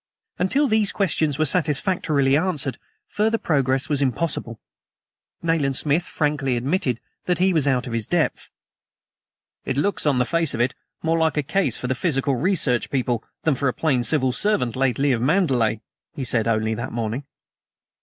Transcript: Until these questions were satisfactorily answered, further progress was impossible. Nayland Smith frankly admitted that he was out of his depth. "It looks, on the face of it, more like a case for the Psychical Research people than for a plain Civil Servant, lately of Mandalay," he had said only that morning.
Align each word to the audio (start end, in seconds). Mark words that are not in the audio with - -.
Until 0.39 0.67
these 0.67 0.91
questions 0.91 1.37
were 1.37 1.45
satisfactorily 1.45 2.35
answered, 2.35 2.79
further 3.07 3.37
progress 3.37 3.87
was 3.87 4.01
impossible. 4.01 4.59
Nayland 5.43 5.75
Smith 5.75 6.05
frankly 6.05 6.57
admitted 6.57 6.99
that 7.25 7.37
he 7.37 7.53
was 7.53 7.67
out 7.67 7.85
of 7.85 7.93
his 7.93 8.07
depth. 8.07 8.49
"It 9.63 9.77
looks, 9.77 10.07
on 10.07 10.17
the 10.17 10.25
face 10.25 10.55
of 10.55 10.59
it, 10.59 10.73
more 11.03 11.19
like 11.19 11.37
a 11.37 11.43
case 11.43 11.77
for 11.77 11.85
the 11.85 11.93
Psychical 11.93 12.35
Research 12.35 12.89
people 12.89 13.23
than 13.43 13.53
for 13.53 13.67
a 13.67 13.73
plain 13.73 14.03
Civil 14.03 14.31
Servant, 14.31 14.75
lately 14.75 15.11
of 15.11 15.21
Mandalay," 15.21 15.81
he 16.15 16.21
had 16.21 16.27
said 16.27 16.47
only 16.47 16.73
that 16.73 16.91
morning. 16.91 17.23